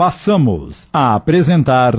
Passamos 0.00 0.88
a 0.90 1.14
apresentar. 1.14 1.92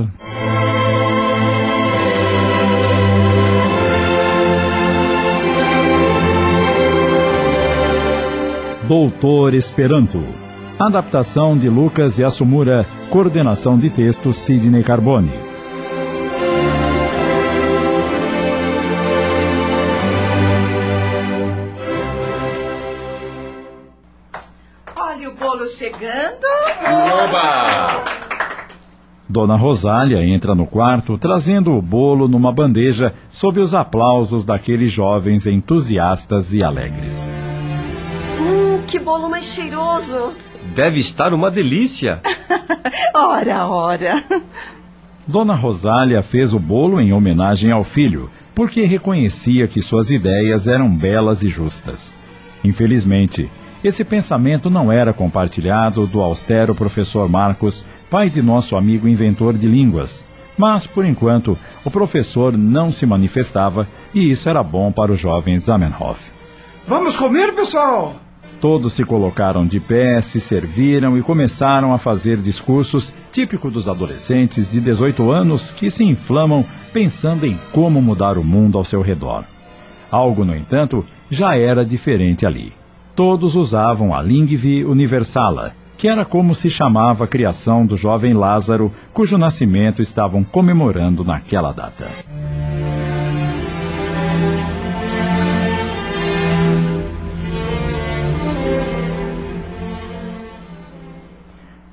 Doutor 8.88 9.54
Esperanto. 9.54 10.18
Adaptação 10.80 11.56
de 11.56 11.70
Lucas 11.70 12.18
e 12.18 12.24
Assumura. 12.24 12.88
Coordenação 13.12 13.78
de 13.78 13.92
texto 13.92 14.34
Sidney 14.34 14.84
Carbone. 14.84 15.51
Chegando. 25.82 26.46
Oba! 27.24 28.04
Dona 29.28 29.56
Rosália 29.56 30.24
entra 30.24 30.54
no 30.54 30.68
quarto 30.68 31.18
trazendo 31.18 31.72
o 31.72 31.82
bolo 31.82 32.28
numa 32.28 32.52
bandeja 32.52 33.16
sob 33.30 33.60
os 33.60 33.74
aplausos 33.74 34.46
daqueles 34.46 34.92
jovens 34.92 35.48
entusiastas 35.48 36.54
e 36.54 36.64
alegres. 36.64 37.32
Hum, 38.40 38.84
que 38.88 39.00
bolo 39.00 39.28
mais 39.28 39.46
cheiroso. 39.46 40.34
Deve 40.76 41.00
estar 41.00 41.34
uma 41.34 41.50
delícia. 41.50 42.22
Ora, 43.16 43.68
ora. 43.68 44.24
Dona 45.28 45.56
Rosália 45.56 46.22
fez 46.22 46.54
o 46.54 46.60
bolo 46.60 47.00
em 47.00 47.14
homenagem 47.14 47.72
ao 47.72 47.84
filho, 47.84 48.30
porque 48.54 48.84
reconhecia 48.84 49.68
que 49.68 49.82
suas 49.82 50.10
ideias 50.10 50.68
eram 50.68 50.94
belas 50.94 51.42
e 51.42 51.48
justas. 51.48 52.16
Infelizmente, 52.64 53.50
esse 53.84 54.04
pensamento 54.04 54.70
não 54.70 54.92
era 54.92 55.14
compartilhado 55.14 56.06
do 56.06 56.22
austero 56.22 56.76
professor 56.76 57.28
Marcos, 57.28 57.86
pai 58.10 58.30
de 58.30 58.42
nosso 58.42 58.76
amigo 58.76 59.08
inventor 59.08 59.58
de 59.58 59.68
línguas. 59.68 60.24
Mas, 60.58 60.86
por 60.86 61.06
enquanto, 61.06 61.58
o 61.84 61.90
professor 61.90 62.58
não 62.58 62.92
se 62.92 63.06
manifestava 63.06 63.88
e 64.14 64.30
isso 64.30 64.48
era 64.48 64.62
bom 64.62 64.92
para 64.92 65.12
o 65.12 65.16
jovem 65.16 65.58
Zamenhof. 65.58 66.20
Vamos 66.86 67.16
comer, 67.16 67.54
pessoal? 67.56 68.16
Todos 68.60 68.94
se 68.94 69.04
colocaram 69.04 69.66
de 69.66 69.80
pé, 69.80 70.22
se 70.22 70.40
serviram 70.40 71.18
e 71.18 71.24
começaram 71.24 71.94
a 71.94 71.98
fazer 71.98 72.38
discursos 72.38 73.12
típico 73.32 73.72
dos 73.72 73.90
adolescentes 73.90 74.70
de 74.70 74.80
18 74.80 75.32
anos 75.32 75.72
que 75.72 75.90
se 75.90 76.04
inflamam 76.04 76.64
pensando 76.94 77.48
em 77.48 77.58
como 77.72 78.00
mudar 78.00 78.38
o 78.38 78.44
mundo 78.44 78.78
ao 78.78 78.84
seu 78.84 79.02
redor. 79.02 79.46
Algo, 80.12 80.46
no 80.46 80.56
entanto, 80.56 81.04
já 81.30 81.56
era 81.56 81.84
diferente 81.84 82.46
ali. 82.46 82.81
Todos 83.16 83.56
usavam 83.56 84.14
a 84.14 84.22
Lingvi 84.22 84.86
Universala, 84.86 85.74
que 85.98 86.08
era 86.08 86.24
como 86.24 86.56
se 86.56 86.70
chamava 86.70 87.26
a 87.26 87.28
criação 87.28 87.86
do 87.86 87.98
jovem 87.98 88.34
Lázaro, 88.34 88.92
cujo 89.14 89.38
nascimento 89.38 90.02
estavam 90.02 90.44
comemorando 90.44 91.24
naquela 91.24 91.72
data. 91.72 92.08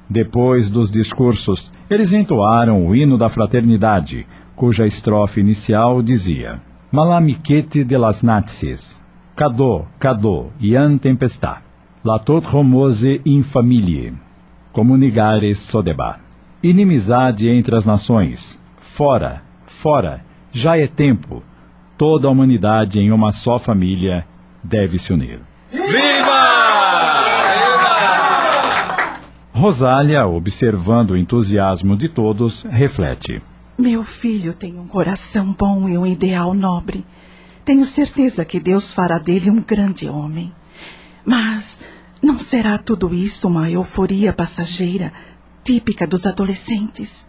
Depois 0.08 0.70
dos 0.70 0.90
discursos, 0.90 1.70
eles 1.90 2.14
entoaram 2.14 2.86
o 2.86 2.96
hino 2.96 3.18
da 3.18 3.28
fraternidade, 3.28 4.26
cuja 4.56 4.86
estrofe 4.86 5.40
inicial 5.40 6.00
dizia: 6.00 6.62
Malamiquete 6.90 7.84
de 7.84 7.98
las 7.98 8.22
Nazis, 8.22 9.04
Cadô, 9.38 9.84
Cadô, 10.00 10.48
Ian 10.58 10.98
Tempestà, 10.98 11.62
Latot 12.04 12.44
Romose 12.44 13.20
in 13.24 13.40
Familie, 13.44 14.12
Comunigares 14.72 15.60
Sodeba. 15.60 16.18
Inimizade 16.60 17.48
entre 17.48 17.76
as 17.76 17.86
nações, 17.86 18.60
fora, 18.78 19.40
fora, 19.64 20.24
já 20.50 20.76
é 20.76 20.88
tempo, 20.88 21.40
toda 21.96 22.26
a 22.26 22.32
humanidade 22.32 22.98
em 22.98 23.12
uma 23.12 23.30
só 23.30 23.60
família 23.60 24.26
deve 24.60 24.98
se 24.98 25.12
unir. 25.12 25.38
Viva! 25.70 26.18
Rosália, 29.52 30.26
observando 30.26 31.12
o 31.12 31.16
entusiasmo 31.16 31.96
de 31.96 32.08
todos, 32.08 32.64
reflete. 32.64 33.40
Meu 33.78 34.02
filho 34.02 34.52
tem 34.52 34.80
um 34.80 34.88
coração 34.88 35.54
bom 35.56 35.88
e 35.88 35.96
um 35.96 36.04
ideal 36.04 36.52
nobre. 36.52 37.04
Tenho 37.68 37.84
certeza 37.84 38.46
que 38.46 38.58
Deus 38.58 38.94
fará 38.94 39.18
dele 39.18 39.50
um 39.50 39.60
grande 39.60 40.08
homem. 40.08 40.54
Mas 41.22 41.78
não 42.22 42.38
será 42.38 42.78
tudo 42.78 43.14
isso 43.14 43.46
uma 43.46 43.70
euforia 43.70 44.32
passageira, 44.32 45.12
típica 45.62 46.06
dos 46.06 46.24
adolescentes? 46.24 47.28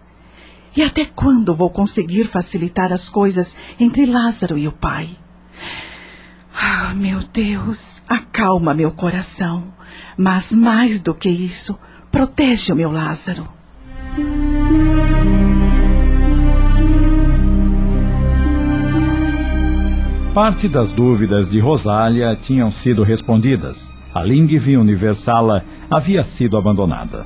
E 0.74 0.82
até 0.82 1.04
quando 1.04 1.54
vou 1.54 1.70
conseguir 1.70 2.26
facilitar 2.26 2.94
as 2.94 3.10
coisas 3.10 3.58
entre 3.78 4.06
Lázaro 4.06 4.58
e 4.58 4.66
o 4.66 4.72
pai? 4.72 5.10
Ah, 6.56 6.94
meu 6.96 7.20
Deus, 7.20 8.02
acalma 8.08 8.74
meu 8.74 8.94
coração. 8.94 9.74
Mas 10.16 10.54
mais 10.54 11.02
do 11.02 11.14
que 11.14 11.28
isso, 11.28 11.78
protege 12.10 12.72
o 12.72 12.78
meu 12.78 12.94
Lázaro. 12.94 13.46
Parte 20.34 20.68
das 20.68 20.94
dúvidas 20.94 21.50
de 21.50 21.60
Rosália 21.60 22.36
tinham 22.36 22.70
sido 22.70 23.02
respondidas. 23.02 23.90
A 24.14 24.24
Lingvi 24.24 24.78
Universala 24.78 25.66
havia 25.90 26.24
sido 26.24 26.56
abandonada. 26.56 27.26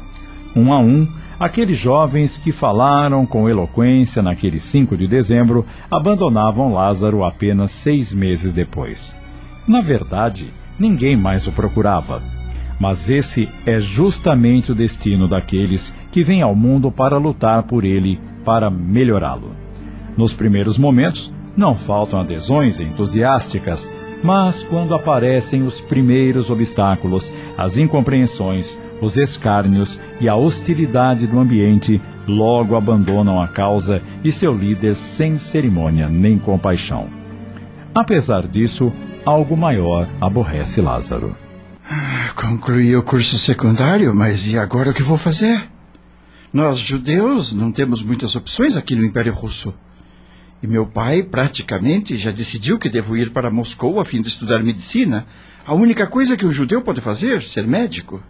Um 0.56 0.72
a 0.72 0.80
um, 0.80 1.06
aqueles 1.38 1.78
jovens 1.78 2.38
que 2.38 2.54
falaram 2.54 3.26
com 3.26 3.50
eloquência 3.50 4.22
naquele 4.24 4.58
5 4.58 4.96
de 4.96 5.06
dezembro 5.06 5.66
abandonavam 5.92 6.74
Lázaro 6.74 7.26
apenas 7.26 7.72
seis 7.72 8.14
meses 8.14 8.54
depois. 8.54 9.14
Na 9.68 9.82
verdade, 9.82 10.54
ninguém 10.80 11.18
mais 11.18 11.46
o 11.46 11.52
procurava. 11.52 12.24
Mas 12.80 13.10
esse 13.10 13.50
é 13.66 13.82
justamente 13.82 14.72
o 14.72 14.76
destino 14.76 15.28
daqueles 15.28 15.94
que 16.10 16.24
vêm 16.24 16.42
ao 16.42 16.56
mundo 16.56 16.90
para 16.90 17.18
lutar 17.18 17.64
por 17.64 17.84
ele, 17.84 18.18
para 18.46 18.72
melhorá-lo. 18.72 19.52
Nos 20.18 20.34
primeiros 20.34 20.78
momentos, 20.78 21.34
não 21.56 21.74
faltam 21.74 22.20
adesões 22.20 22.80
entusiásticas, 22.80 23.90
mas 24.24 24.64
quando 24.64 24.96
aparecem 24.96 25.64
os 25.64 25.82
primeiros 25.82 26.50
obstáculos, 26.50 27.32
as 27.58 27.78
incompreensões, 27.78 28.80
os 29.02 29.18
escárnios 29.18 30.00
e 30.22 30.30
a 30.30 30.36
hostilidade 30.36 31.28
do 31.28 31.40
ambiente, 31.40 32.02
logo 32.28 32.76
abandonam 32.76 33.42
a 33.42 33.48
causa 33.48 34.02
e 34.24 34.32
seu 34.32 34.54
líder 34.54 34.96
sem 34.96 35.38
cerimônia 35.38 36.08
nem 36.08 36.38
compaixão. 36.38 37.10
Apesar 37.94 38.48
disso, 38.48 38.92
algo 39.26 39.56
maior 39.56 40.08
aborrece 40.20 40.82
Lázaro. 40.82 41.36
Concluí 42.36 42.96
o 42.96 43.04
curso 43.04 43.38
secundário, 43.38 44.16
mas 44.16 44.48
e 44.48 44.58
agora 44.58 44.92
o 44.92 44.94
que 44.94 45.04
vou 45.04 45.18
fazer? 45.18 45.70
Nós, 46.52 46.80
judeus, 46.80 47.54
não 47.54 47.72
temos 47.72 48.02
muitas 48.02 48.36
opções 48.36 48.78
aqui 48.78 48.96
no 48.96 49.06
Império 49.06 49.34
Russo. 49.34 49.74
E 50.64 50.68
meu 50.68 50.88
pai 50.88 51.22
praticamente 51.22 52.16
já 52.16 52.32
decidiu 52.32 52.80
que 52.80 52.90
devo 52.90 53.18
ir 53.18 53.34
para 53.34 53.52
Moscou 53.52 54.00
a 54.00 54.06
fim 54.06 54.22
de 54.22 54.30
estudar 54.30 54.64
medicina. 54.64 55.26
A 55.66 55.74
única 55.74 56.08
coisa 56.08 56.38
que 56.38 56.46
um 56.46 56.52
judeu 56.54 56.82
pode 56.82 57.02
fazer, 57.02 57.44
ser 57.44 57.68
médico. 57.68 58.24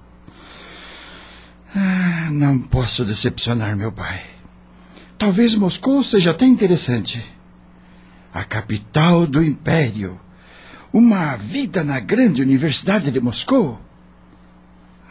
Ah, 1.76 2.30
não 2.32 2.58
posso 2.58 3.06
decepcionar 3.06 3.78
meu 3.78 3.92
pai. 3.92 4.24
Talvez 5.16 5.54
Moscou 5.54 6.02
seja 6.02 6.32
até 6.32 6.44
interessante. 6.44 7.24
A 8.34 8.44
capital 8.44 9.28
do 9.28 9.44
Império. 9.44 10.20
Uma 10.92 11.36
vida 11.36 11.84
na 11.84 12.00
grande 12.00 12.42
Universidade 12.42 13.12
de 13.12 13.20
Moscou. 13.20 13.80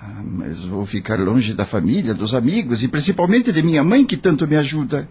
Ah, 0.00 0.22
mas 0.25 0.65
vou 0.65 0.84
ficar 0.84 1.21
longe 1.21 1.54
da 1.54 1.65
família, 1.65 2.15
dos 2.15 2.34
amigos 2.34 2.83
e 2.83 2.89
principalmente 2.89 3.53
de 3.53 3.62
minha 3.62 3.84
mãe 3.84 4.04
que 4.04 4.16
tanto 4.16 4.45
me 4.45 4.57
ajuda. 4.57 5.09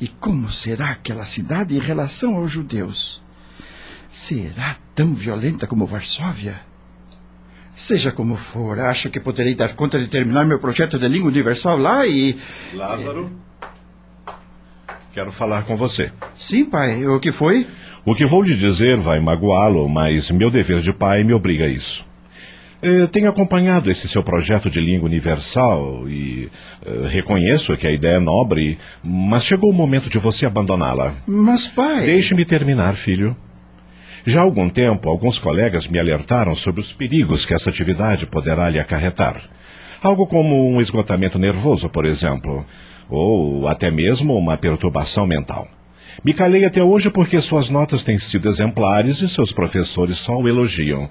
E 0.00 0.08
como 0.08 0.48
será 0.48 0.90
aquela 0.90 1.24
cidade 1.24 1.74
em 1.74 1.80
relação 1.80 2.36
aos 2.36 2.50
judeus? 2.50 3.22
Será 4.10 4.76
tão 4.94 5.14
violenta 5.14 5.66
como 5.66 5.86
Varsóvia? 5.86 6.60
Seja 7.74 8.12
como 8.12 8.36
for, 8.36 8.78
acho 8.78 9.10
que 9.10 9.18
poderei 9.18 9.54
dar 9.54 9.74
conta 9.74 9.98
de 9.98 10.06
terminar 10.06 10.44
meu 10.44 10.60
projeto 10.60 10.98
de 10.98 11.08
língua 11.08 11.28
universal 11.28 11.76
lá 11.76 12.06
e. 12.06 12.36
Lázaro? 12.72 13.32
Quero 15.12 15.32
falar 15.32 15.64
com 15.64 15.76
você. 15.76 16.12
Sim, 16.34 16.64
pai. 16.64 17.06
O 17.06 17.20
que 17.20 17.32
foi? 17.32 17.66
O 18.04 18.14
que 18.14 18.24
vou 18.24 18.42
lhe 18.42 18.54
dizer 18.54 18.96
vai 18.96 19.20
magoá-lo, 19.20 19.88
mas 19.88 20.30
meu 20.30 20.50
dever 20.50 20.80
de 20.80 20.92
pai 20.92 21.24
me 21.24 21.32
obriga 21.32 21.64
a 21.64 21.68
isso. 21.68 22.06
Eh, 22.86 23.06
tenho 23.06 23.30
acompanhado 23.30 23.90
esse 23.90 24.06
seu 24.06 24.22
projeto 24.22 24.68
de 24.68 24.78
língua 24.78 25.08
universal 25.08 26.06
e 26.06 26.50
eh, 26.84 27.06
reconheço 27.08 27.74
que 27.78 27.86
a 27.86 27.90
ideia 27.90 28.16
é 28.16 28.20
nobre, 28.20 28.76
mas 29.02 29.42
chegou 29.42 29.70
o 29.70 29.72
momento 29.72 30.10
de 30.10 30.18
você 30.18 30.44
abandoná-la. 30.44 31.14
Mas, 31.26 31.66
pai. 31.66 32.04
Deixe-me 32.04 32.44
terminar, 32.44 32.94
filho. 32.94 33.34
Já 34.26 34.40
há 34.40 34.42
algum 34.42 34.68
tempo, 34.68 35.08
alguns 35.08 35.38
colegas 35.38 35.88
me 35.88 35.98
alertaram 35.98 36.54
sobre 36.54 36.82
os 36.82 36.92
perigos 36.92 37.46
que 37.46 37.54
essa 37.54 37.70
atividade 37.70 38.26
poderá 38.26 38.68
lhe 38.68 38.78
acarretar. 38.78 39.40
Algo 40.02 40.26
como 40.26 40.70
um 40.70 40.78
esgotamento 40.78 41.38
nervoso, 41.38 41.88
por 41.88 42.04
exemplo, 42.04 42.66
ou 43.08 43.66
até 43.66 43.90
mesmo 43.90 44.36
uma 44.36 44.58
perturbação 44.58 45.26
mental. 45.26 45.66
Me 46.22 46.34
calei 46.34 46.66
até 46.66 46.82
hoje 46.82 47.08
porque 47.08 47.40
suas 47.40 47.70
notas 47.70 48.04
têm 48.04 48.18
sido 48.18 48.46
exemplares 48.46 49.22
e 49.22 49.28
seus 49.28 49.52
professores 49.52 50.18
só 50.18 50.36
o 50.36 50.46
elogiam. 50.46 51.08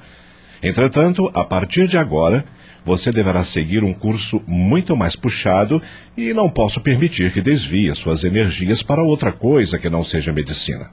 Entretanto, 0.64 1.30
a 1.34 1.44
partir 1.44 1.88
de 1.90 1.98
agora, 1.98 2.46
você 2.86 3.12
deverá 3.12 3.44
seguir 3.44 3.84
um 3.84 3.94
curso 3.94 4.42
muito 4.48 4.96
mais 4.96 5.14
puxado 5.14 5.82
e 6.16 6.34
não 6.34 6.50
posso 6.50 6.80
permitir 6.80 7.34
que 7.34 7.42
desvie 7.42 7.94
suas 7.94 8.24
energias 8.24 8.82
para 8.82 9.04
outra 9.04 9.34
coisa 9.34 9.78
que 9.78 9.90
não 9.90 10.04
seja 10.04 10.32
medicina. 10.32 10.90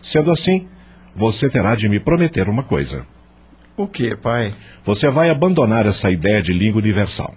Sendo 0.00 0.30
assim, 0.30 0.68
você 1.16 1.48
terá 1.50 1.74
de 1.74 1.88
me 1.88 1.98
prometer 1.98 2.48
uma 2.48 2.62
coisa. 2.62 3.04
O 3.76 3.88
que, 3.88 4.16
pai? 4.16 4.54
Você 4.84 5.08
vai 5.10 5.30
abandonar 5.30 5.84
essa 5.84 6.10
ideia 6.10 6.40
de 6.40 6.52
língua 6.52 6.80
universal. 6.80 7.34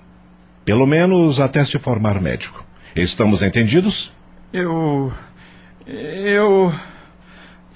Pelo 0.63 0.85
menos 0.85 1.39
até 1.39 1.65
se 1.65 1.79
formar 1.79 2.21
médico. 2.21 2.63
Estamos 2.95 3.41
entendidos? 3.41 4.11
Eu. 4.53 5.11
Eu. 5.87 6.73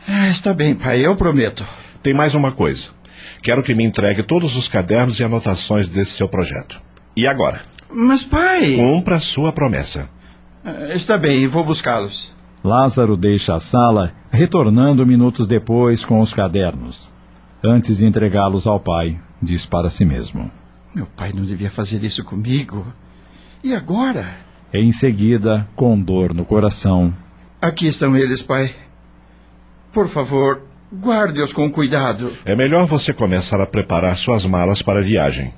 Ah, 0.08 0.30
está 0.30 0.54
bem, 0.54 0.76
pai, 0.76 1.04
eu 1.04 1.16
prometo. 1.16 1.66
Tem 2.04 2.14
mais 2.14 2.36
uma 2.36 2.52
coisa. 2.52 2.90
Quero 3.42 3.64
que 3.64 3.74
me 3.76 3.84
entregue 3.84 4.24
todos 4.24 4.56
os 4.56 4.68
cadernos 4.68 5.20
e 5.20 5.24
anotações 5.24 5.88
desse 5.90 6.12
seu 6.12 6.28
projeto. 6.28 6.82
E 7.16 7.28
agora? 7.28 7.62
Mas, 7.92 8.24
pai. 8.24 8.76
Cumpra 8.76 9.20
sua 9.20 9.52
promessa. 9.52 10.10
Ah, 10.64 10.94
Está 10.94 11.18
bem, 11.18 11.48
vou 11.48 11.64
buscá-los. 11.64 12.34
Lázaro 12.64 13.16
deixa 13.16 13.54
a 13.56 13.60
sala, 13.60 14.12
retornando 14.32 15.06
minutos 15.06 15.48
depois 15.48 16.04
com 16.04 16.20
os 16.20 16.34
cadernos. 16.34 17.14
Antes 17.64 17.98
de 18.00 18.08
entregá-los 18.08 18.66
ao 18.68 18.80
pai, 18.80 19.20
diz 19.42 19.66
para 19.66 19.90
si 19.90 20.04
mesmo. 20.04 20.52
Meu 20.94 21.06
pai 21.06 21.32
não 21.34 21.46
devia 21.46 21.70
fazer 21.70 22.04
isso 22.04 22.24
comigo. 22.24 22.86
E 23.64 23.74
agora? 23.74 24.36
Em 24.74 24.92
seguida, 24.92 25.68
com 25.76 26.00
dor 26.00 26.34
no 26.34 26.44
coração, 26.46 27.14
Aqui 27.62 27.88
estão 27.88 28.16
eles, 28.16 28.42
pai. 28.44 28.76
Por 29.92 30.08
favor, 30.08 30.62
guarde-os 31.02 31.54
com 31.54 31.70
cuidado. 31.70 32.32
É 32.46 32.56
melhor 32.56 32.86
você 32.86 33.14
começar 33.14 33.62
a 33.62 33.66
preparar 33.66 34.16
suas 34.16 34.46
malas 34.46 34.82
para 34.82 35.00
a 35.00 35.04
viagem. 35.04 35.54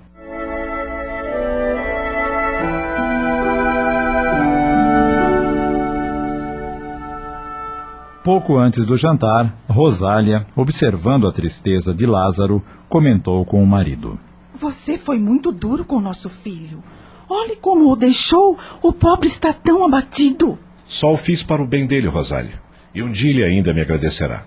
Pouco 8.23 8.57
antes 8.57 8.85
do 8.85 8.97
jantar, 8.97 9.57
Rosália, 9.69 10.45
observando 10.53 11.27
a 11.27 11.31
tristeza 11.31 11.93
de 11.93 12.05
Lázaro, 12.05 12.61
comentou 12.89 13.45
com 13.45 13.63
o 13.63 13.65
marido. 13.65 14.19
Você 14.53 14.97
foi 14.97 15.17
muito 15.17 15.49
duro 15.49 15.85
com 15.85 16.01
nosso 16.01 16.29
filho. 16.29 16.83
Olhe 17.29 17.55
como 17.55 17.89
o 17.89 17.95
deixou. 17.95 18.57
O 18.81 18.91
pobre 18.91 19.27
está 19.27 19.53
tão 19.53 19.85
abatido. 19.85 20.59
Só 20.83 21.13
o 21.13 21.17
fiz 21.17 21.41
para 21.41 21.61
o 21.61 21.67
bem 21.67 21.87
dele, 21.87 22.07
Rosália. 22.07 22.61
E 22.93 23.01
um 23.01 23.09
dia 23.09 23.29
ele 23.29 23.43
ainda 23.45 23.73
me 23.73 23.79
agradecerá. 23.79 24.43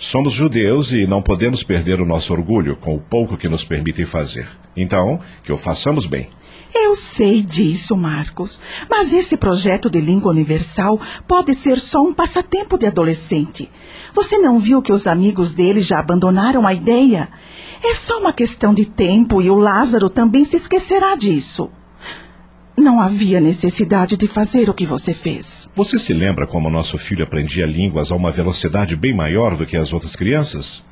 Somos 0.00 0.32
judeus 0.32 0.92
e 0.92 1.08
não 1.08 1.20
podemos 1.20 1.64
perder 1.64 2.00
o 2.00 2.06
nosso 2.06 2.32
orgulho 2.32 2.76
com 2.76 2.94
o 2.94 3.00
pouco 3.00 3.36
que 3.36 3.48
nos 3.48 3.64
permitem 3.64 4.04
fazer. 4.04 4.48
Então, 4.76 5.18
que 5.42 5.52
o 5.52 5.58
façamos 5.58 6.06
bem. 6.06 6.30
Eu 6.72 6.94
sei 6.94 7.42
disso, 7.42 7.96
Marcos. 7.96 8.60
Mas 8.88 9.12
esse 9.12 9.36
projeto 9.36 9.90
de 9.90 10.00
língua 10.00 10.30
universal 10.30 11.00
pode 11.26 11.52
ser 11.52 11.80
só 11.80 12.00
um 12.00 12.14
passatempo 12.14 12.78
de 12.78 12.86
adolescente. 12.86 13.68
Você 14.14 14.38
não 14.38 14.60
viu 14.60 14.80
que 14.80 14.92
os 14.92 15.08
amigos 15.08 15.52
dele 15.52 15.80
já 15.80 15.98
abandonaram 15.98 16.64
a 16.64 16.72
ideia? 16.72 17.28
É 17.82 17.92
só 17.92 18.20
uma 18.20 18.32
questão 18.32 18.72
de 18.72 18.84
tempo 18.84 19.42
e 19.42 19.50
o 19.50 19.56
Lázaro 19.56 20.08
também 20.08 20.44
se 20.44 20.56
esquecerá 20.56 21.16
disso. 21.16 21.70
Não 22.78 23.00
havia 23.00 23.40
necessidade 23.40 24.16
de 24.16 24.28
fazer 24.28 24.70
o 24.70 24.74
que 24.74 24.86
você 24.86 25.12
fez. 25.12 25.68
Você 25.74 25.98
se 25.98 26.14
lembra 26.14 26.46
como 26.46 26.70
nosso 26.70 26.96
filho 26.96 27.24
aprendia 27.24 27.66
línguas 27.66 28.12
a 28.12 28.14
uma 28.14 28.30
velocidade 28.30 28.94
bem 28.94 29.12
maior 29.12 29.56
do 29.56 29.66
que 29.66 29.76
as 29.76 29.92
outras 29.92 30.14
crianças? 30.14 30.84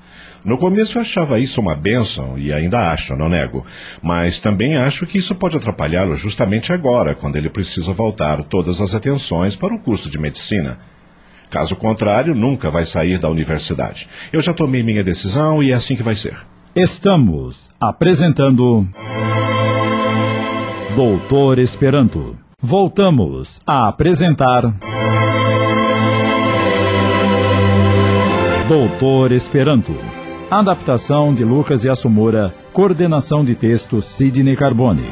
No 0.44 0.58
começo 0.58 0.98
eu 0.98 1.02
achava 1.02 1.38
isso 1.38 1.60
uma 1.60 1.76
bênção, 1.76 2.36
e 2.36 2.52
ainda 2.52 2.90
acho, 2.90 3.14
não 3.14 3.28
nego. 3.28 3.64
Mas 4.02 4.40
também 4.40 4.76
acho 4.76 5.06
que 5.06 5.18
isso 5.18 5.32
pode 5.36 5.56
atrapalhá-lo 5.56 6.16
justamente 6.16 6.72
agora, 6.72 7.14
quando 7.14 7.36
ele 7.36 7.48
precisa 7.48 7.92
voltar 7.92 8.42
todas 8.42 8.80
as 8.80 8.92
atenções 8.92 9.54
para 9.54 9.72
o 9.72 9.78
curso 9.78 10.10
de 10.10 10.18
medicina. 10.18 10.80
Caso 11.48 11.76
contrário, 11.76 12.34
nunca 12.34 12.68
vai 12.68 12.84
sair 12.84 13.16
da 13.16 13.30
universidade. 13.30 14.08
Eu 14.32 14.40
já 14.40 14.52
tomei 14.52 14.82
minha 14.82 15.04
decisão 15.04 15.62
e 15.62 15.70
é 15.70 15.74
assim 15.74 15.94
que 15.94 16.02
vai 16.02 16.16
ser. 16.16 16.36
Estamos 16.74 17.70
apresentando. 17.80 18.88
Doutor 20.96 21.58
Esperanto. 21.58 22.38
Voltamos 22.58 23.60
a 23.66 23.86
apresentar. 23.86 24.62
Doutor 28.66 29.30
Esperanto. 29.32 29.92
Adaptação 30.50 31.34
de 31.34 31.44
Lucas 31.44 31.84
e 31.84 31.90
Assumura. 31.90 32.54
Coordenação 32.72 33.44
de 33.44 33.54
texto 33.54 34.00
Sidney 34.00 34.56
Carbone. 34.56 35.06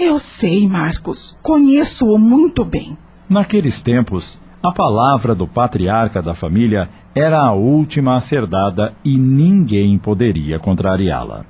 Eu 0.00 0.18
sei, 0.18 0.66
Marcos. 0.66 1.36
Conheço-o 1.42 2.18
muito 2.18 2.64
bem. 2.64 2.96
Naqueles 3.28 3.82
tempos, 3.82 4.40
a 4.64 4.72
palavra 4.72 5.34
do 5.34 5.46
patriarca 5.46 6.22
da 6.22 6.32
família 6.34 6.88
era 7.14 7.38
a 7.38 7.52
última 7.52 8.14
a 8.14 8.18
ser 8.18 8.46
dada 8.46 8.94
e 9.04 9.18
ninguém 9.18 9.98
poderia 9.98 10.58
contrariá-la. 10.58 11.44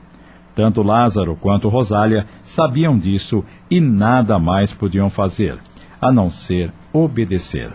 Tanto 0.52 0.82
Lázaro 0.82 1.36
quanto 1.36 1.68
Rosália 1.68 2.26
sabiam 2.42 2.98
disso 2.98 3.44
e 3.70 3.80
nada 3.80 4.36
mais 4.40 4.74
podiam 4.74 5.08
fazer, 5.08 5.56
a 6.00 6.10
não 6.10 6.28
ser 6.28 6.72
obedecer. 6.92 7.72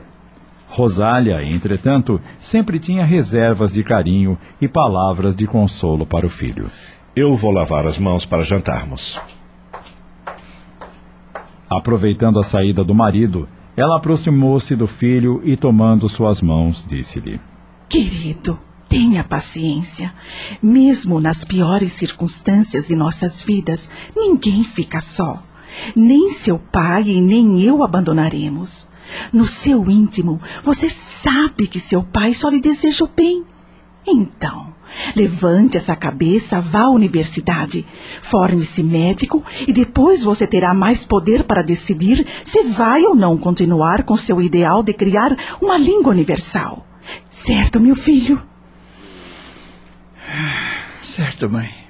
Rosália, 0.68 1.42
entretanto, 1.42 2.20
sempre 2.38 2.78
tinha 2.78 3.06
reservas 3.06 3.72
de 3.72 3.84
carinho 3.84 4.38
e 4.60 4.68
palavras 4.68 5.38
de 5.38 5.48
consolo 5.48 6.06
para 6.06 6.26
o 6.26 6.30
filho. 6.30 6.70
Eu 7.16 7.34
vou 7.38 7.52
lavar 7.52 7.86
as 7.86 7.98
mãos 7.98 8.26
para 8.26 8.44
jantarmos. 8.44 9.18
Aproveitando 11.70 12.40
a 12.40 12.44
saída 12.44 12.84
do 12.84 12.94
marido, 12.94 13.48
ela 13.80 13.96
aproximou-se 13.98 14.76
do 14.76 14.86
filho 14.86 15.42
e, 15.44 15.56
tomando 15.56 16.10
suas 16.10 16.42
mãos, 16.42 16.86
disse-lhe: 16.86 17.40
Querido, 17.88 18.60
tenha 18.90 19.24
paciência. 19.24 20.14
Mesmo 20.62 21.22
nas 21.22 21.46
piores 21.46 21.94
circunstâncias 21.94 22.90
de 22.90 22.96
nossas 22.96 23.42
vidas, 23.42 23.90
ninguém 24.16 24.66
fica 24.66 25.00
só. 25.00 25.42
Nem 25.96 26.30
seu 26.30 26.60
pai 26.60 27.04
e 27.04 27.22
nem 27.22 27.62
eu 27.62 27.82
abandonaremos. 27.82 28.90
No 29.32 29.46
seu 29.46 29.90
íntimo, 29.90 30.42
você 30.62 30.90
sabe 30.90 31.66
que 31.66 31.80
seu 31.80 32.04
pai 32.04 32.34
só 32.34 32.50
lhe 32.50 32.60
deseja 32.60 33.06
o 33.06 33.08
bem. 33.08 33.46
Então, 34.06 34.74
levante 35.16 35.78
essa 35.78 35.96
cabeça, 35.96 36.62
vá 36.62 36.82
à 36.82 36.90
universidade, 36.90 37.86
forme-se 38.22 38.84
médico 38.84 39.44
e 39.68 39.74
depois 39.74 40.24
você 40.24 40.46
terá 40.48 40.74
mais 40.74 41.06
poder 41.06 41.44
para 41.44 41.64
decidir 41.64 42.26
se 42.44 42.64
vai 42.64 43.04
ou 43.04 43.16
não 43.16 43.38
continuar 43.38 44.04
com 44.04 44.16
seu 44.16 44.42
ideal 44.42 44.84
de 44.84 44.94
criar 44.94 45.36
uma 45.62 45.78
língua 45.78 46.12
universal. 46.12 46.86
Certo, 47.30 47.80
meu 47.80 47.96
filho? 47.96 48.42
Certo, 51.02 51.50
mãe. 51.50 51.89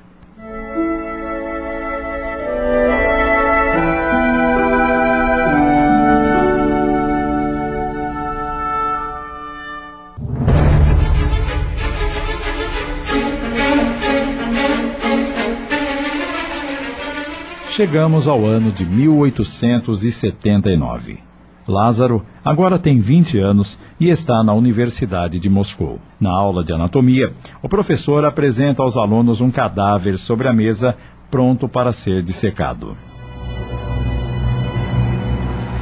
Chegamos 17.79 18.27
ao 18.27 18.43
ano 18.45 18.73
de 18.73 18.85
1879. 18.85 21.19
Lázaro 21.65 22.25
agora 22.43 22.77
tem 22.77 22.99
20 22.99 23.39
anos 23.39 23.79
e 23.97 24.09
está 24.09 24.43
na 24.43 24.53
Universidade 24.53 25.39
de 25.39 25.49
Moscou. 25.49 25.97
Na 26.19 26.29
aula 26.29 26.61
de 26.61 26.73
anatomia, 26.73 27.31
o 27.63 27.69
professor 27.69 28.25
apresenta 28.25 28.83
aos 28.83 28.97
alunos 28.97 29.39
um 29.39 29.49
cadáver 29.49 30.17
sobre 30.17 30.49
a 30.49 30.53
mesa, 30.53 30.93
pronto 31.31 31.69
para 31.69 31.93
ser 31.93 32.21
dissecado. 32.21 32.97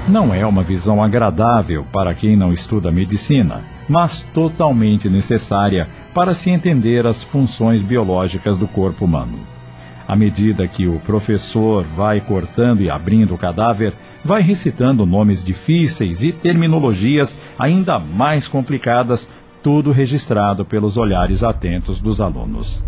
Não 0.08 0.32
é 0.32 0.46
uma 0.46 0.62
visão 0.62 1.02
agradável 1.02 1.84
para 1.92 2.14
quem 2.14 2.38
não 2.38 2.54
estuda 2.54 2.92
medicina, 2.92 3.64
mas 3.90 4.22
totalmente 4.36 5.10
necessária 5.10 5.88
para 6.14 6.36
se 6.36 6.52
entender 6.52 7.08
as 7.08 7.24
funções 7.24 7.82
biológicas 7.82 8.56
do 8.56 8.68
corpo 8.68 9.04
humano. 9.04 9.57
À 10.08 10.16
medida 10.16 10.68
que 10.68 10.88
o 10.88 11.00
professor 11.00 11.84
vai 11.84 12.22
cortando 12.22 12.82
e 12.82 12.90
abrindo 12.90 13.34
o 13.36 13.38
cadáver, 13.38 13.94
vai 14.24 14.42
recitando 14.42 15.06
nomes 15.06 15.44
difíceis 15.44 16.24
e 16.24 16.32
terminologias 16.32 17.38
ainda 17.60 18.00
mais 18.00 18.48
complicadas, 18.48 19.30
tudo 19.62 19.92
registrado 19.92 20.64
pelos 20.64 20.96
olhares 20.96 21.44
atentos 21.44 22.00
dos 22.00 22.22
alunos. 22.22 22.82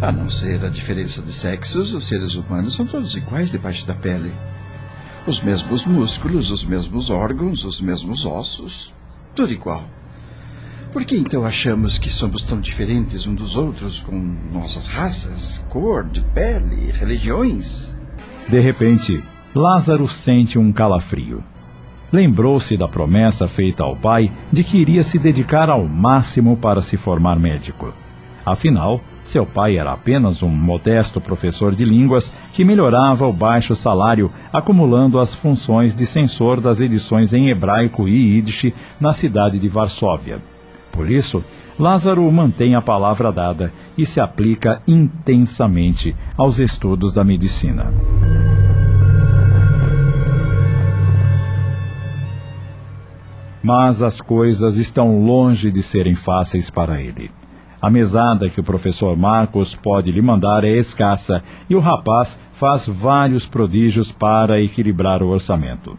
A 0.00 0.10
não 0.10 0.30
ser 0.30 0.64
a 0.64 0.68
diferença 0.68 1.22
de 1.22 1.32
sexos, 1.32 1.94
os 1.94 2.06
seres 2.06 2.34
humanos 2.34 2.74
são 2.74 2.86
todos 2.86 3.14
iguais 3.14 3.50
debaixo 3.50 3.86
da 3.86 3.94
pele. 3.94 4.32
Os 5.26 5.40
mesmos 5.40 5.86
músculos, 5.86 6.50
os 6.50 6.64
mesmos 6.64 7.10
órgãos, 7.10 7.64
os 7.64 7.80
mesmos 7.80 8.24
ossos. 8.24 8.92
Tudo 9.34 9.52
igual. 9.52 9.84
Por 10.92 11.04
que 11.04 11.16
então 11.16 11.44
achamos 11.44 11.98
que 11.98 12.08
somos 12.08 12.42
tão 12.42 12.58
diferentes 12.60 13.26
uns 13.26 13.34
dos 13.34 13.56
outros 13.56 13.98
com 13.98 14.16
nossas 14.50 14.86
raças, 14.86 15.64
cor 15.68 16.04
de 16.04 16.22
pele, 16.22 16.90
religiões? 16.90 17.94
De 18.48 18.58
repente, 18.58 19.22
Lázaro 19.54 20.08
sente 20.08 20.58
um 20.58 20.72
calafrio. 20.72 21.44
Lembrou-se 22.10 22.74
da 22.74 22.88
promessa 22.88 23.46
feita 23.46 23.84
ao 23.84 23.94
pai 23.94 24.32
de 24.50 24.64
que 24.64 24.78
iria 24.78 25.02
se 25.02 25.18
dedicar 25.18 25.68
ao 25.68 25.86
máximo 25.86 26.56
para 26.56 26.80
se 26.80 26.96
formar 26.96 27.38
médico. 27.38 27.92
Afinal, 28.46 28.98
seu 29.24 29.44
pai 29.44 29.76
era 29.76 29.92
apenas 29.92 30.42
um 30.42 30.48
modesto 30.48 31.20
professor 31.20 31.74
de 31.74 31.84
línguas 31.84 32.32
que 32.54 32.64
melhorava 32.64 33.26
o 33.26 33.32
baixo 33.32 33.76
salário, 33.76 34.32
acumulando 34.50 35.18
as 35.18 35.34
funções 35.34 35.94
de 35.94 36.06
censor 36.06 36.62
das 36.62 36.80
edições 36.80 37.34
em 37.34 37.50
hebraico 37.50 38.08
e 38.08 38.36
yiddish 38.36 38.72
na 38.98 39.12
cidade 39.12 39.58
de 39.58 39.68
Varsóvia. 39.68 40.40
Por 40.98 41.08
isso, 41.08 41.44
Lázaro 41.78 42.28
mantém 42.32 42.74
a 42.74 42.82
palavra 42.82 43.30
dada 43.30 43.72
e 43.96 44.04
se 44.04 44.20
aplica 44.20 44.82
intensamente 44.84 46.12
aos 46.36 46.58
estudos 46.58 47.12
da 47.12 47.22
medicina. 47.22 47.94
Mas 53.62 54.02
as 54.02 54.20
coisas 54.20 54.76
estão 54.76 55.24
longe 55.24 55.70
de 55.70 55.84
serem 55.84 56.16
fáceis 56.16 56.68
para 56.68 57.00
ele. 57.00 57.30
A 57.80 57.88
mesada 57.88 58.50
que 58.50 58.58
o 58.58 58.64
professor 58.64 59.16
Marcos 59.16 59.76
pode 59.76 60.10
lhe 60.10 60.20
mandar 60.20 60.64
é 60.64 60.76
escassa 60.78 61.44
e 61.70 61.76
o 61.76 61.78
rapaz 61.78 62.40
faz 62.50 62.88
vários 62.88 63.46
prodígios 63.46 64.10
para 64.10 64.60
equilibrar 64.60 65.22
o 65.22 65.28
orçamento. 65.28 65.96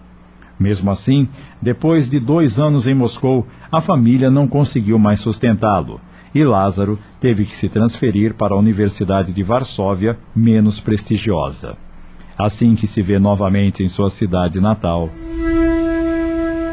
Mesmo 0.59 0.91
assim, 0.91 1.27
depois 1.61 2.09
de 2.09 2.19
dois 2.19 2.59
anos 2.59 2.85
em 2.85 2.93
Moscou, 2.93 3.47
a 3.71 3.79
família 3.79 4.29
não 4.29 4.47
conseguiu 4.47 4.99
mais 4.99 5.21
sustentá-lo 5.21 6.01
e 6.33 6.43
Lázaro 6.43 6.99
teve 7.19 7.45
que 7.45 7.55
se 7.55 7.67
transferir 7.67 8.33
para 8.35 8.53
a 8.53 8.57
Universidade 8.57 9.33
de 9.33 9.43
Varsóvia, 9.43 10.17
menos 10.35 10.79
prestigiosa. 10.79 11.75
Assim 12.37 12.75
que 12.75 12.87
se 12.87 13.01
vê 13.01 13.19
novamente 13.19 13.83
em 13.83 13.89
sua 13.89 14.09
cidade 14.09 14.61
natal. 14.61 15.09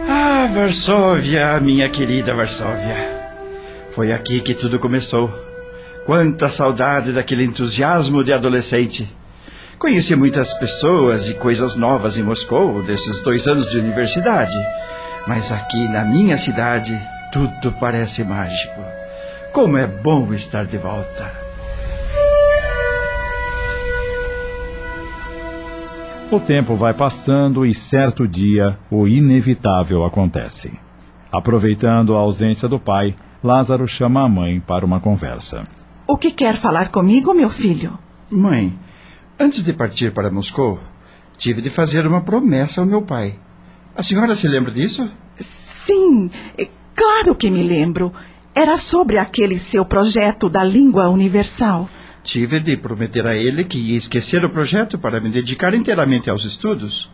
Ah, 0.08 0.48
Varsóvia, 0.52 1.58
minha 1.60 1.88
querida 1.88 2.34
Varsóvia. 2.34 3.16
Foi 3.90 4.12
aqui 4.12 4.40
que 4.40 4.54
tudo 4.54 4.78
começou. 4.78 5.30
Quanta 6.04 6.48
saudade 6.48 7.12
daquele 7.12 7.44
entusiasmo 7.44 8.22
de 8.22 8.32
adolescente. 8.32 9.08
Conheci 9.78 10.16
muitas 10.16 10.54
pessoas 10.54 11.28
e 11.28 11.34
coisas 11.34 11.76
novas 11.76 12.16
em 12.16 12.22
Moscou 12.22 12.82
desses 12.82 13.22
dois 13.22 13.46
anos 13.46 13.70
de 13.70 13.78
universidade. 13.78 14.56
Mas 15.26 15.52
aqui 15.52 15.86
na 15.88 16.02
minha 16.02 16.38
cidade, 16.38 16.98
tudo 17.30 17.72
parece 17.78 18.24
mágico. 18.24 18.80
Como 19.52 19.76
é 19.76 19.86
bom 19.86 20.32
estar 20.32 20.64
de 20.64 20.78
volta. 20.78 21.30
O 26.30 26.40
tempo 26.40 26.74
vai 26.74 26.94
passando 26.94 27.66
e 27.66 27.74
certo 27.74 28.26
dia 28.26 28.78
o 28.90 29.06
inevitável 29.06 30.04
acontece. 30.04 30.72
Aproveitando 31.30 32.16
a 32.16 32.20
ausência 32.20 32.66
do 32.66 32.80
pai, 32.80 33.14
Lázaro 33.44 33.86
chama 33.86 34.24
a 34.24 34.28
mãe 34.28 34.58
para 34.58 34.86
uma 34.86 35.00
conversa. 35.00 35.64
O 36.06 36.16
que 36.16 36.30
quer 36.30 36.56
falar 36.56 36.88
comigo, 36.88 37.34
meu 37.34 37.50
filho? 37.50 37.98
Mãe, 38.30 38.72
antes 39.38 39.62
de 39.62 39.72
partir 39.72 40.12
para 40.12 40.30
Moscou, 40.30 40.80
tive 41.36 41.60
de 41.60 41.70
fazer 41.70 42.06
uma 42.06 42.22
promessa 42.22 42.80
ao 42.80 42.86
meu 42.86 43.02
pai. 43.02 43.38
A 43.94 44.02
senhora 44.02 44.34
se 44.34 44.48
lembra 44.48 44.70
disso? 44.70 45.10
Sim, 45.36 46.30
é 46.58 46.68
claro 46.94 47.34
que 47.34 47.50
me 47.50 47.62
lembro. 47.62 48.12
Era 48.54 48.78
sobre 48.78 49.18
aquele 49.18 49.58
seu 49.58 49.84
projeto 49.84 50.48
da 50.48 50.64
língua 50.64 51.08
universal. 51.08 51.88
Tive 52.22 52.58
de 52.58 52.76
prometer 52.76 53.26
a 53.26 53.36
ele 53.36 53.64
que 53.64 53.78
ia 53.78 53.96
esquecer 53.96 54.44
o 54.44 54.50
projeto 54.50 54.98
para 54.98 55.20
me 55.20 55.30
dedicar 55.30 55.74
inteiramente 55.74 56.28
aos 56.28 56.44
estudos. 56.44 57.10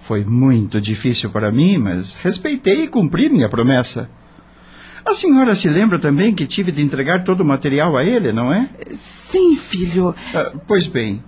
Foi 0.00 0.24
muito 0.24 0.80
difícil 0.80 1.30
para 1.30 1.52
mim, 1.52 1.78
mas 1.78 2.14
respeitei 2.14 2.82
e 2.82 2.88
cumpri 2.88 3.28
minha 3.28 3.48
promessa. 3.48 4.10
A 5.04 5.14
senhora 5.14 5.54
se 5.54 5.68
lembra 5.68 5.98
também 5.98 6.34
que 6.34 6.46
tive 6.46 6.72
de 6.72 6.82
entregar 6.82 7.22
todo 7.24 7.40
o 7.40 7.44
material 7.44 7.96
a 7.96 8.04
ele, 8.04 8.32
não 8.32 8.52
é? 8.52 8.68
Sim, 8.90 9.56
filho. 9.56 10.14
Ah, 10.34 10.52
pois 10.66 10.86
bem, 10.86 11.22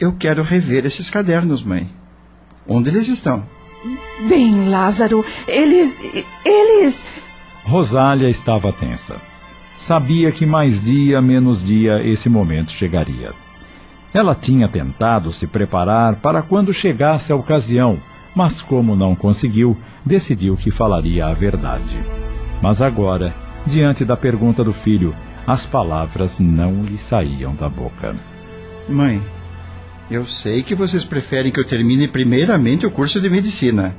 eu 0.00 0.12
quero 0.12 0.42
rever 0.42 0.86
esses 0.86 1.10
cadernos, 1.10 1.62
mãe. 1.62 1.90
Onde 2.66 2.90
eles 2.90 3.08
estão? 3.08 3.44
Bem, 4.28 4.68
Lázaro, 4.68 5.24
eles. 5.46 6.24
Eles. 6.44 7.04
Rosália 7.64 8.28
estava 8.28 8.72
tensa. 8.72 9.16
Sabia 9.78 10.32
que 10.32 10.44
mais 10.44 10.82
dia 10.82 11.20
menos 11.22 11.64
dia 11.64 12.02
esse 12.02 12.28
momento 12.28 12.72
chegaria. 12.72 13.32
Ela 14.12 14.34
tinha 14.34 14.68
tentado 14.68 15.32
se 15.32 15.46
preparar 15.46 16.16
para 16.16 16.42
quando 16.42 16.72
chegasse 16.72 17.32
a 17.32 17.36
ocasião, 17.36 17.98
mas 18.34 18.62
como 18.62 18.96
não 18.96 19.14
conseguiu, 19.14 19.76
decidiu 20.04 20.56
que 20.56 20.70
falaria 20.70 21.26
a 21.26 21.34
verdade. 21.34 21.98
Mas 22.60 22.82
agora, 22.82 23.34
diante 23.66 24.04
da 24.04 24.16
pergunta 24.16 24.64
do 24.64 24.72
filho, 24.72 25.14
as 25.46 25.64
palavras 25.64 26.40
não 26.40 26.84
lhe 26.84 26.98
saíam 26.98 27.54
da 27.54 27.68
boca. 27.68 28.16
Mãe, 28.88 29.22
eu 30.10 30.24
sei 30.26 30.62
que 30.62 30.74
vocês 30.74 31.04
preferem 31.04 31.52
que 31.52 31.60
eu 31.60 31.64
termine 31.64 32.08
primeiramente 32.08 32.86
o 32.86 32.90
curso 32.90 33.20
de 33.20 33.28
medicina. 33.28 33.94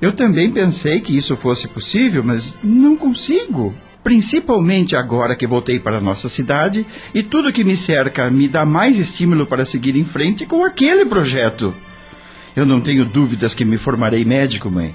Eu 0.00 0.12
também 0.12 0.50
pensei 0.50 1.00
que 1.00 1.16
isso 1.16 1.36
fosse 1.36 1.68
possível, 1.68 2.22
mas 2.24 2.58
não 2.62 2.96
consigo. 2.96 3.74
Principalmente 4.02 4.96
agora 4.96 5.36
que 5.36 5.46
voltei 5.46 5.78
para 5.78 6.00
nossa 6.00 6.28
cidade 6.28 6.86
e 7.14 7.22
tudo 7.22 7.52
que 7.52 7.64
me 7.64 7.76
cerca 7.76 8.30
me 8.30 8.48
dá 8.48 8.64
mais 8.64 8.98
estímulo 8.98 9.46
para 9.46 9.64
seguir 9.64 9.94
em 9.96 10.04
frente 10.04 10.46
com 10.46 10.64
aquele 10.64 11.04
projeto. 11.04 11.74
Eu 12.56 12.64
não 12.64 12.80
tenho 12.80 13.04
dúvidas 13.04 13.54
que 13.54 13.64
me 13.64 13.76
formarei 13.76 14.24
médico, 14.24 14.70
mãe 14.70 14.94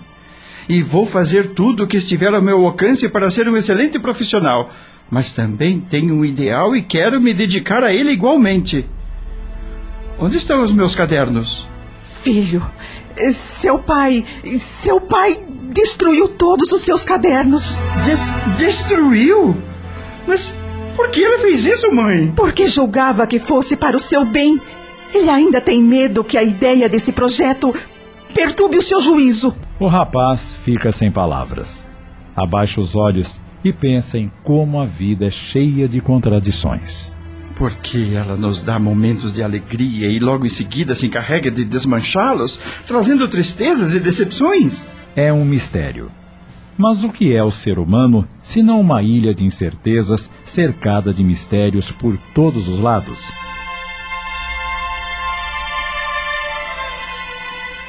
e 0.67 0.81
vou 0.81 1.05
fazer 1.05 1.49
tudo 1.49 1.83
o 1.83 1.87
que 1.87 1.97
estiver 1.97 2.33
ao 2.33 2.41
meu 2.41 2.65
alcance 2.65 3.07
para 3.07 3.29
ser 3.29 3.47
um 3.47 3.55
excelente 3.55 3.99
profissional. 3.99 4.71
Mas 5.09 5.31
também 5.31 5.79
tenho 5.79 6.15
um 6.15 6.25
ideal 6.25 6.75
e 6.75 6.81
quero 6.81 7.21
me 7.21 7.33
dedicar 7.33 7.83
a 7.83 7.93
ele 7.93 8.11
igualmente. 8.11 8.85
Onde 10.19 10.37
estão 10.37 10.61
os 10.61 10.71
meus 10.71 10.95
cadernos? 10.95 11.67
Filho, 11.99 12.65
seu 13.31 13.77
pai. 13.77 14.23
Seu 14.57 14.99
pai 15.01 15.39
destruiu 15.71 16.27
todos 16.27 16.71
os 16.71 16.81
seus 16.81 17.03
cadernos. 17.03 17.77
Des 18.05 18.29
destruiu? 18.57 19.55
Mas 20.27 20.57
por 20.95 21.09
que 21.09 21.21
ele 21.21 21.39
fez 21.39 21.65
isso, 21.65 21.91
mãe? 21.93 22.31
Porque 22.35 22.67
julgava 22.67 23.27
que 23.27 23.39
fosse 23.39 23.75
para 23.75 23.97
o 23.97 23.99
seu 23.99 24.25
bem. 24.25 24.59
Ele 25.13 25.29
ainda 25.29 25.61
tem 25.61 25.81
medo 25.81 26.23
que 26.23 26.37
a 26.37 26.43
ideia 26.43 26.89
desse 26.89 27.11
projeto 27.11 27.73
perturbe 28.33 28.77
o 28.77 28.81
seu 28.81 28.99
juízo. 29.01 29.55
O 29.79 29.87
rapaz 29.87 30.55
fica 30.63 30.91
sem 30.91 31.11
palavras. 31.11 31.85
Abaixa 32.35 32.81
os 32.81 32.95
olhos 32.95 33.39
e 33.63 33.71
pensa 33.71 34.17
em 34.17 34.31
como 34.43 34.79
a 34.79 34.85
vida 34.85 35.25
é 35.25 35.29
cheia 35.29 35.87
de 35.87 36.01
contradições. 36.01 37.14
Porque 37.55 38.11
ela 38.13 38.35
nos 38.35 38.61
dá 38.61 38.77
momentos 38.77 39.31
de 39.31 39.41
alegria 39.41 40.09
e 40.09 40.19
logo 40.19 40.45
em 40.45 40.49
seguida 40.49 40.93
se 40.93 41.05
encarrega 41.05 41.49
de 41.49 41.63
desmanchá-los, 41.63 42.59
trazendo 42.85 43.27
tristezas 43.27 43.93
e 43.93 43.99
decepções? 43.99 44.87
É 45.15 45.31
um 45.31 45.45
mistério. 45.45 46.11
Mas 46.77 47.03
o 47.03 47.09
que 47.09 47.33
é 47.33 47.41
o 47.41 47.51
ser 47.51 47.79
humano 47.79 48.27
se 48.39 48.61
não 48.61 48.81
uma 48.81 49.01
ilha 49.01 49.33
de 49.33 49.45
incertezas 49.45 50.29
cercada 50.43 51.13
de 51.13 51.23
mistérios 51.23 51.89
por 51.91 52.17
todos 52.33 52.67
os 52.67 52.79
lados? 52.79 53.17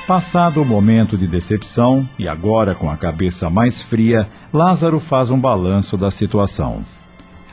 Passado 0.06 0.62
o 0.62 0.64
momento 0.64 1.18
de 1.18 1.26
decepção, 1.26 2.08
e 2.16 2.28
agora 2.28 2.76
com 2.76 2.88
a 2.88 2.96
cabeça 2.96 3.50
mais 3.50 3.82
fria, 3.82 4.28
Lázaro 4.52 5.00
faz 5.00 5.30
um 5.30 5.40
balanço 5.40 5.96
da 5.96 6.12
situação. 6.12 6.84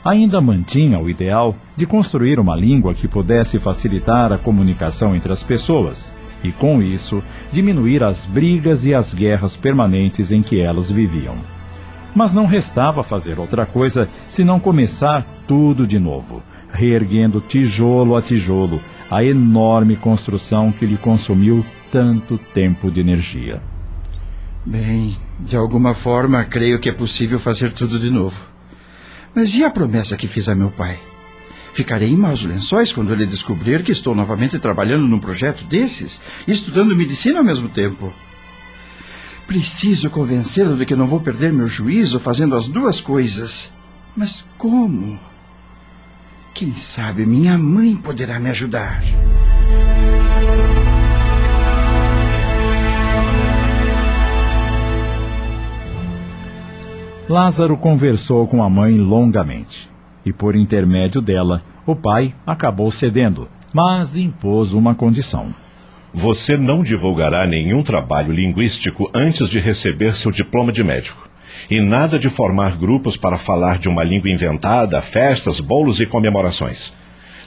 Ainda 0.06 0.42
mantinha 0.42 1.02
o 1.02 1.10
ideal 1.10 1.56
de 1.78 1.86
construir 1.86 2.40
uma 2.40 2.56
língua 2.56 2.94
que 2.94 3.08
pudesse 3.08 3.58
facilitar 3.58 4.34
a 4.34 4.38
comunicação 4.38 5.16
entre 5.16 5.32
as 5.32 5.42
pessoas 5.42 6.12
e, 6.44 6.52
com 6.52 6.82
isso, 6.82 7.24
diminuir 7.54 8.04
as 8.04 8.26
brigas 8.26 8.86
e 8.86 8.94
as 8.94 9.14
guerras 9.14 9.56
permanentes 9.56 10.32
em 10.32 10.42
que 10.42 10.60
elas 10.60 10.92
viviam. 10.92 11.36
Mas 12.14 12.34
não 12.34 12.46
restava 12.46 13.02
fazer 13.02 13.40
outra 13.40 13.66
coisa 13.66 14.10
senão 14.28 14.60
começar 14.60 15.26
tudo 15.48 15.88
de 15.88 15.98
novo, 16.00 16.44
reerguendo 16.70 17.40
tijolo 17.40 18.18
a 18.18 18.22
tijolo 18.22 18.82
a 19.10 19.24
enorme 19.24 19.96
construção 19.96 20.72
que 20.72 20.86
lhe 20.86 20.98
consumiu 20.98 21.66
tanto 21.92 22.38
tempo 22.54 22.92
de 22.92 23.00
energia. 23.00 23.62
Bem, 24.66 25.16
De 25.40 25.56
alguma 25.56 25.94
forma, 25.94 26.44
creio 26.46 26.80
que 26.80 26.90
é 26.90 26.94
possível 26.94 27.38
fazer 27.40 27.72
tudo 27.74 28.00
de 28.00 28.10
novo. 28.10 28.53
Mas 29.36 29.56
e 29.56 29.64
a 29.64 29.70
promessa 29.70 30.16
que 30.16 30.28
fiz 30.28 30.48
a 30.48 30.56
meu 30.56 30.70
pai? 30.70 31.00
Ficarei 31.74 32.10
em 32.10 32.18
maus 32.18 32.44
lençóis 32.44 32.92
quando 32.92 33.12
ele 33.12 33.26
descobrir 33.26 33.84
que 33.84 33.92
estou 33.92 34.14
novamente 34.14 34.60
trabalhando 34.60 35.08
num 35.08 35.20
projeto 35.20 35.64
desses 35.64 36.22
e 36.48 36.52
estudando 36.52 36.96
medicina 36.96 37.40
ao 37.40 37.44
mesmo 37.44 37.68
tempo. 37.68 38.14
Preciso 39.48 40.10
convencê-lo 40.10 40.78
de 40.78 40.86
que 40.86 40.96
não 40.96 41.08
vou 41.08 41.20
perder 41.20 41.52
meu 41.52 41.68
juízo 41.68 42.20
fazendo 42.20 42.56
as 42.56 42.68
duas 42.68 43.02
coisas. 43.02 43.74
Mas 44.16 44.46
como? 44.58 45.20
Quem 46.54 46.76
sabe 46.76 47.26
minha 47.26 47.58
mãe 47.58 47.96
poderá 47.96 48.40
me 48.40 48.52
ajudar. 48.52 49.02
Lázaro 57.30 57.78
conversou 57.78 58.46
com 58.48 58.62
a 58.62 58.70
mãe 58.70 58.98
longamente. 58.98 59.90
E 60.26 60.34
por 60.34 60.56
intermédio 60.56 61.22
dela, 61.22 61.64
o 61.86 61.96
pai 61.96 62.36
acabou 62.46 62.92
cedendo, 62.92 63.48
mas 63.74 64.18
impôs 64.18 64.74
uma 64.74 64.94
condição. 64.94 65.54
Você 66.14 66.58
não 66.58 66.84
divulgará 66.84 67.48
nenhum 67.48 67.82
trabalho 67.82 68.32
linguístico 68.32 69.10
antes 69.16 69.50
de 69.50 69.60
receber 69.60 70.16
seu 70.16 70.32
diploma 70.32 70.72
de 70.72 70.84
médico. 70.84 71.30
E 71.70 71.80
nada 71.80 72.20
de 72.20 72.30
formar 72.30 72.78
grupos 72.78 73.16
para 73.16 73.38
falar 73.38 73.80
de 73.80 73.88
uma 73.88 74.04
língua 74.04 74.30
inventada, 74.30 75.02
festas, 75.02 75.60
bolos 75.62 76.02
e 76.02 76.06
comemorações. 76.06 76.94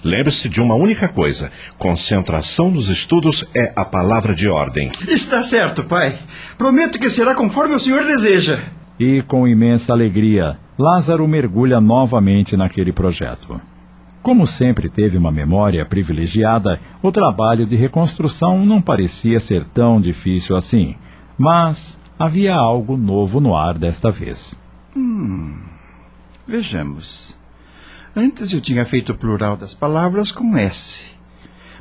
Lembre-se 0.02 0.49
de 0.49 0.61
uma 0.61 0.75
única 0.75 1.06
coisa: 1.06 1.50
concentração 1.76 2.71
nos 2.71 2.88
estudos 2.88 3.45
é 3.54 3.73
a 3.76 3.85
palavra 3.85 4.35
de 4.35 4.49
ordem. 4.49 4.90
Está 5.06 5.42
certo, 5.42 5.85
pai. 5.85 6.18
Prometo 6.56 6.99
que 6.99 7.11
será 7.11 7.35
conforme 7.35 7.75
o 7.75 7.80
senhor 7.80 8.04
deseja. 8.04 8.61
E 8.99 9.23
com 9.23 9.47
imensa 9.47 9.93
alegria, 9.93 10.59
Lázaro 10.79 11.26
mergulha 11.29 11.81
novamente 11.81 12.57
naquele 12.57 12.93
projeto. 12.93 13.61
Como 14.23 14.47
sempre 14.47 14.88
teve 14.88 15.17
uma 15.17 15.31
memória 15.31 15.85
privilegiada, 15.87 16.81
o 17.03 17.12
trabalho 17.12 17.67
de 17.67 17.76
reconstrução 17.76 18.65
não 18.65 18.83
parecia 18.83 19.38
ser 19.38 19.65
tão 19.67 20.00
difícil 20.00 20.57
assim. 20.57 20.97
Mas 21.38 21.99
havia 22.19 22.55
algo 22.55 22.97
novo 22.97 23.38
no 23.38 23.55
ar 23.55 23.79
desta 23.79 24.11
vez. 24.11 24.59
Hum, 24.97 25.59
vejamos. 26.47 27.38
Antes 28.15 28.53
eu 28.53 28.61
tinha 28.61 28.85
feito 28.85 29.12
o 29.12 29.17
plural 29.17 29.57
das 29.57 29.75
palavras 29.75 30.33
com 30.33 30.57
S. 30.57 31.07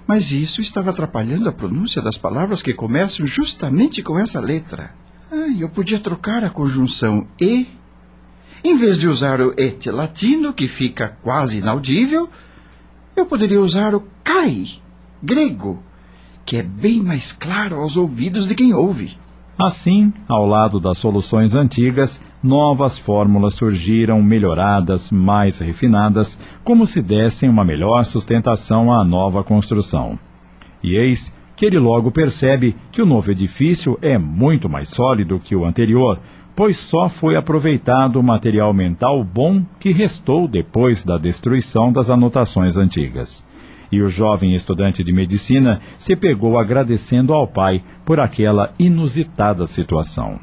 Mas 0.05 0.31
isso 0.31 0.61
estava 0.61 0.91
atrapalhando 0.91 1.49
a 1.49 1.53
pronúncia 1.53 2.01
das 2.01 2.17
palavras 2.17 2.61
que 2.61 2.73
começam 2.73 3.25
justamente 3.25 4.03
com 4.03 4.19
essa 4.19 4.39
letra. 4.39 4.91
Ah, 5.31 5.47
eu 5.59 5.69
podia 5.69 5.99
trocar 5.99 6.43
a 6.43 6.49
conjunção 6.49 7.27
e. 7.39 7.67
Em 8.63 8.77
vez 8.77 8.97
de 8.97 9.07
usar 9.07 9.41
o 9.41 9.53
et 9.57 9.89
latino, 9.91 10.53
que 10.53 10.67
fica 10.67 11.17
quase 11.21 11.59
inaudível, 11.59 12.29
eu 13.15 13.25
poderia 13.25 13.61
usar 13.61 13.93
o 13.93 14.03
kai, 14.23 14.65
grego, 15.21 15.83
que 16.45 16.57
é 16.57 16.63
bem 16.63 17.01
mais 17.01 17.31
claro 17.31 17.75
aos 17.77 17.95
ouvidos 17.95 18.47
de 18.47 18.55
quem 18.55 18.73
ouve. 18.73 19.17
Assim, 19.57 20.11
ao 20.27 20.45
lado 20.45 20.79
das 20.79 20.97
soluções 20.97 21.55
antigas, 21.55 22.21
novas 22.43 22.99
fórmulas 22.99 23.55
surgiram 23.55 24.21
melhoradas, 24.21 25.11
mais 25.11 25.59
refinadas, 25.59 26.39
como 26.63 26.85
se 26.85 27.01
dessem 27.01 27.49
uma 27.49 27.63
melhor 27.63 28.03
sustentação 28.03 28.91
à 28.91 29.05
nova 29.05 29.43
construção. 29.43 30.19
E 30.83 30.97
eis 30.97 31.31
que 31.55 31.65
ele 31.65 31.79
logo 31.79 32.11
percebe 32.11 32.75
que 32.91 33.01
o 33.01 33.05
novo 33.05 33.31
edifício 33.31 33.97
é 34.01 34.17
muito 34.17 34.69
mais 34.69 34.89
sólido 34.89 35.39
que 35.39 35.55
o 35.55 35.65
anterior, 35.65 36.19
pois 36.55 36.77
só 36.77 37.09
foi 37.09 37.35
aproveitado 37.35 38.17
o 38.17 38.23
material 38.23 38.73
mental 38.73 39.23
bom 39.23 39.63
que 39.79 39.91
restou 39.91 40.47
depois 40.47 41.03
da 41.03 41.17
destruição 41.17 41.91
das 41.91 42.09
anotações 42.09 42.77
antigas. 42.77 43.45
E 43.91 44.01
o 44.01 44.09
jovem 44.09 44.51
estudante 44.51 45.03
de 45.03 45.13
medicina 45.13 45.79
se 45.97 46.15
pegou 46.15 46.57
agradecendo 46.57 47.33
ao 47.33 47.47
pai 47.47 47.83
por 48.05 48.19
aquela 48.19 48.73
inusitada 48.79 49.65
situação. 49.65 50.39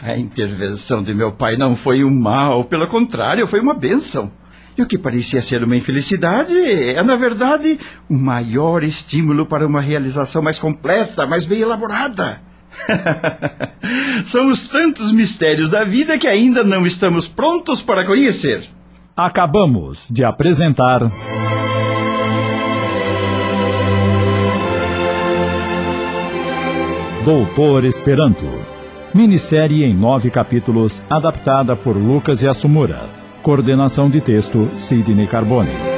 A 0.00 0.16
intervenção 0.16 1.02
de 1.02 1.14
meu 1.14 1.32
pai 1.32 1.56
não 1.56 1.76
foi 1.76 2.02
um 2.02 2.10
mal, 2.10 2.64
pelo 2.64 2.86
contrário, 2.86 3.46
foi 3.46 3.60
uma 3.60 3.74
bênção. 3.74 4.30
E 4.76 4.82
o 4.82 4.86
que 4.86 4.96
parecia 4.96 5.42
ser 5.42 5.62
uma 5.62 5.76
infelicidade 5.76 6.56
é, 6.58 7.02
na 7.02 7.14
verdade, 7.14 7.78
o 8.08 8.14
maior 8.14 8.82
estímulo 8.82 9.46
para 9.46 9.66
uma 9.66 9.80
realização 9.80 10.40
mais 10.40 10.58
completa, 10.58 11.26
mais 11.26 11.44
bem 11.44 11.60
elaborada. 11.60 12.40
São 14.24 14.50
os 14.50 14.66
tantos 14.68 15.12
mistérios 15.12 15.68
da 15.68 15.84
vida 15.84 16.18
que 16.18 16.26
ainda 16.26 16.64
não 16.64 16.86
estamos 16.86 17.28
prontos 17.28 17.82
para 17.82 18.04
conhecer. 18.04 18.64
Acabamos 19.14 20.08
de 20.10 20.24
apresentar. 20.24 21.00
Doutor 27.24 27.84
Esperanto. 27.84 28.46
Minissérie 29.14 29.84
em 29.84 29.94
nove 29.94 30.30
capítulos, 30.30 31.04
adaptada 31.10 31.76
por 31.76 31.94
Lucas 31.94 32.42
Assumura. 32.48 33.21
Coordenação 33.42 34.08
de 34.08 34.20
texto 34.20 34.68
Sidney 34.72 35.26
Carbone. 35.26 35.91